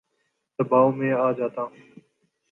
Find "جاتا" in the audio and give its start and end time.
1.31-1.61